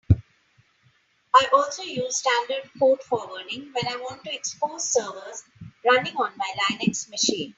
I 1.35 1.47
also 1.53 1.83
use 1.83 2.17
standard 2.17 2.71
port 2.79 3.03
forwarding 3.03 3.69
when 3.71 3.85
I 3.87 3.97
want 3.97 4.23
to 4.23 4.33
expose 4.33 4.89
servers 4.91 5.43
running 5.85 6.15
on 6.15 6.35
my 6.37 6.53
Linux 6.71 7.07
machine. 7.11 7.49